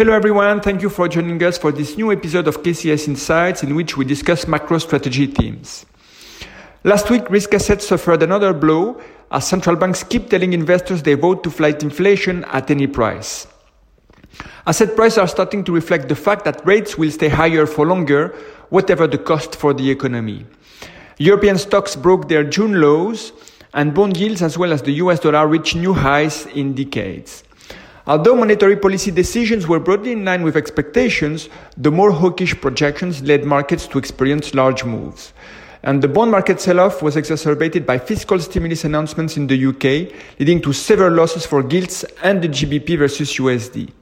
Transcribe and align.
Hello 0.00 0.14
everyone, 0.14 0.62
thank 0.62 0.80
you 0.80 0.88
for 0.88 1.08
joining 1.08 1.42
us 1.42 1.58
for 1.58 1.70
this 1.72 1.98
new 1.98 2.10
episode 2.10 2.48
of 2.48 2.62
KCS 2.62 3.06
Insights 3.06 3.62
in 3.62 3.74
which 3.74 3.98
we 3.98 4.04
discuss 4.06 4.48
macro 4.48 4.78
strategy 4.78 5.26
themes. 5.26 5.84
Last 6.84 7.10
week, 7.10 7.28
risk 7.28 7.52
assets 7.52 7.86
suffered 7.86 8.22
another 8.22 8.54
blow 8.54 8.98
as 9.30 9.46
central 9.46 9.76
banks 9.76 10.02
keep 10.02 10.30
telling 10.30 10.54
investors 10.54 11.02
they 11.02 11.12
vote 11.12 11.44
to 11.44 11.50
fight 11.50 11.82
inflation 11.82 12.44
at 12.44 12.70
any 12.70 12.86
price. 12.86 13.46
Asset 14.66 14.96
prices 14.96 15.18
are 15.18 15.28
starting 15.28 15.64
to 15.64 15.72
reflect 15.74 16.08
the 16.08 16.16
fact 16.16 16.46
that 16.46 16.66
rates 16.66 16.96
will 16.96 17.10
stay 17.10 17.28
higher 17.28 17.66
for 17.66 17.84
longer, 17.84 18.34
whatever 18.70 19.06
the 19.06 19.18
cost 19.18 19.54
for 19.54 19.74
the 19.74 19.90
economy. 19.90 20.46
European 21.18 21.58
stocks 21.58 21.94
broke 21.94 22.26
their 22.26 22.42
June 22.42 22.80
lows, 22.80 23.34
and 23.74 23.92
bond 23.92 24.16
yields 24.16 24.40
as 24.40 24.56
well 24.56 24.72
as 24.72 24.80
the 24.80 24.92
US 24.92 25.20
dollar 25.20 25.46
reached 25.46 25.76
new 25.76 25.92
highs 25.92 26.46
in 26.46 26.72
decades. 26.72 27.44
Although 28.10 28.34
monetary 28.34 28.76
policy 28.76 29.12
decisions 29.12 29.68
were 29.68 29.78
broadly 29.78 30.10
in 30.10 30.24
line 30.24 30.42
with 30.42 30.56
expectations, 30.56 31.48
the 31.76 31.92
more 31.92 32.10
hawkish 32.10 32.60
projections 32.60 33.22
led 33.22 33.44
markets 33.44 33.86
to 33.86 33.98
experience 33.98 34.52
large 34.52 34.84
moves. 34.84 35.32
And 35.84 36.02
the 36.02 36.08
bond 36.08 36.32
market 36.32 36.60
sell 36.60 36.80
off 36.80 37.02
was 37.02 37.14
exacerbated 37.14 37.86
by 37.86 37.98
fiscal 37.98 38.40
stimulus 38.40 38.82
announcements 38.84 39.36
in 39.36 39.46
the 39.46 39.64
UK, 39.64 40.12
leading 40.40 40.60
to 40.62 40.72
severe 40.72 41.12
losses 41.12 41.46
for 41.46 41.62
gilts 41.62 42.02
and 42.24 42.42
the 42.42 42.48
GBP 42.48 42.98
versus 42.98 43.32
USD. 43.34 43.92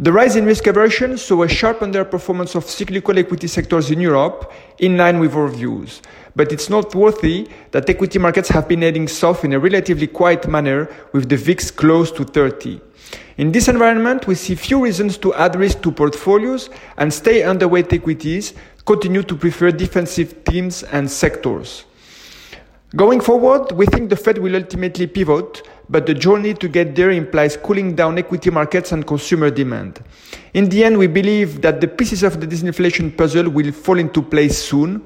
The 0.00 0.12
rise 0.12 0.36
in 0.36 0.44
risk 0.44 0.68
aversion 0.68 1.18
saw 1.18 1.42
a 1.42 1.48
sharp 1.48 1.80
underperformance 1.80 2.54
of 2.54 2.64
cyclical 2.70 3.18
equity 3.18 3.48
sectors 3.48 3.90
in 3.90 4.00
Europe, 4.00 4.52
in 4.78 4.96
line 4.96 5.18
with 5.18 5.34
our 5.34 5.48
views. 5.48 6.02
But 6.36 6.52
it's 6.52 6.70
noteworthy 6.70 7.48
that 7.72 7.90
equity 7.90 8.20
markets 8.20 8.48
have 8.50 8.68
been 8.68 8.82
heading 8.82 9.08
south 9.08 9.44
in 9.44 9.54
a 9.54 9.58
relatively 9.58 10.06
quiet 10.06 10.46
manner, 10.46 10.88
with 11.12 11.28
the 11.28 11.36
VIX 11.36 11.72
close 11.72 12.12
to 12.12 12.22
30. 12.22 12.80
In 13.38 13.50
this 13.50 13.66
environment, 13.66 14.28
we 14.28 14.36
see 14.36 14.54
few 14.54 14.84
reasons 14.84 15.18
to 15.18 15.34
add 15.34 15.56
risk 15.56 15.82
to 15.82 15.90
portfolios 15.90 16.70
and 16.96 17.12
stay 17.12 17.40
underweight 17.40 17.92
equities, 17.92 18.54
continue 18.86 19.24
to 19.24 19.34
prefer 19.34 19.72
defensive 19.72 20.30
themes 20.44 20.84
and 20.84 21.10
sectors. 21.10 21.86
Going 22.94 23.20
forward, 23.20 23.72
we 23.72 23.86
think 23.86 24.10
the 24.10 24.16
Fed 24.16 24.38
will 24.38 24.54
ultimately 24.54 25.08
pivot, 25.08 25.68
but 25.90 26.06
the 26.06 26.14
journey 26.14 26.54
to 26.54 26.68
get 26.68 26.94
there 26.94 27.10
implies 27.10 27.56
cooling 27.56 27.94
down 27.94 28.18
equity 28.18 28.50
markets 28.50 28.92
and 28.92 29.06
consumer 29.06 29.50
demand. 29.50 30.02
In 30.54 30.68
the 30.68 30.84
end, 30.84 30.98
we 30.98 31.06
believe 31.06 31.62
that 31.62 31.80
the 31.80 31.88
pieces 31.88 32.22
of 32.22 32.40
the 32.40 32.46
disinflation 32.46 33.16
puzzle 33.16 33.48
will 33.48 33.72
fall 33.72 33.98
into 33.98 34.22
place 34.22 34.58
soon 34.58 35.04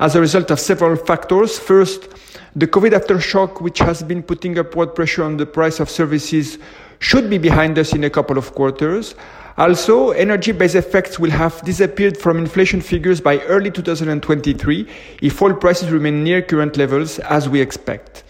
as 0.00 0.16
a 0.16 0.20
result 0.20 0.50
of 0.50 0.60
several 0.60 0.96
factors. 0.96 1.58
First, 1.58 2.08
the 2.54 2.66
COVID 2.66 2.90
aftershock, 2.90 3.60
which 3.60 3.78
has 3.78 4.02
been 4.02 4.22
putting 4.22 4.58
upward 4.58 4.94
pressure 4.94 5.24
on 5.24 5.36
the 5.36 5.46
price 5.46 5.80
of 5.80 5.88
services, 5.88 6.58
should 6.98 7.28
be 7.28 7.38
behind 7.38 7.78
us 7.78 7.92
in 7.92 8.04
a 8.04 8.10
couple 8.10 8.38
of 8.38 8.52
quarters. 8.54 9.14
Also, 9.58 10.10
energy-based 10.10 10.74
effects 10.74 11.18
will 11.18 11.30
have 11.30 11.62
disappeared 11.62 12.16
from 12.16 12.38
inflation 12.38 12.80
figures 12.80 13.20
by 13.20 13.38
early 13.40 13.70
2023 13.70 14.88
if 15.20 15.42
oil 15.42 15.54
prices 15.54 15.90
remain 15.90 16.24
near 16.24 16.40
current 16.40 16.76
levels 16.76 17.18
as 17.20 17.48
we 17.48 17.60
expect. 17.60 18.24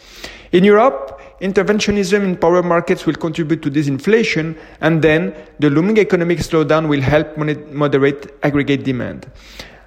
In 0.53 0.65
Europe, 0.65 1.12
interventionism 1.43 2.23
in 2.23 2.37
power 2.37 2.63
markets 2.63 3.05
will 3.05 3.15
contribute 3.15 3.61
to 3.63 3.71
disinflation 3.71 4.57
and 4.81 5.03
then 5.03 5.35
the 5.59 5.69
looming 5.69 5.99
economic 5.99 6.39
slowdown 6.39 6.89
will 6.89 7.01
help 7.01 7.37
moderate 7.37 8.33
aggregate 8.45 8.85
demand. 8.85 9.31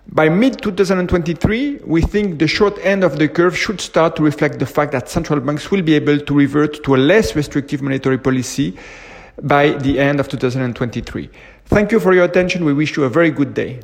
By 0.09 0.29
mid 0.29 0.61
2023, 0.61 1.79
we 1.85 2.01
think 2.01 2.37
the 2.39 2.47
short 2.47 2.77
end 2.83 3.03
of 3.03 3.17
the 3.17 3.27
curve 3.27 3.57
should 3.57 3.81
start 3.81 4.15
to 4.17 4.23
reflect 4.23 4.59
the 4.59 4.65
fact 4.65 4.91
that 4.91 5.09
central 5.09 5.39
banks 5.39 5.71
will 5.71 5.81
be 5.81 5.95
able 5.95 6.19
to 6.19 6.33
revert 6.35 6.83
to 6.83 6.95
a 6.95 6.97
less 6.97 7.35
restrictive 7.35 7.81
monetary 7.81 8.19
policy 8.19 8.77
by 9.41 9.71
the 9.71 9.97
end 9.97 10.19
of 10.19 10.27
2023. 10.27 11.29
Thank 11.65 11.91
you 11.91 11.99
for 11.99 12.13
your 12.13 12.25
attention. 12.25 12.65
We 12.65 12.73
wish 12.73 12.95
you 12.97 13.05
a 13.05 13.09
very 13.09 13.31
good 13.31 13.53
day. 13.53 13.79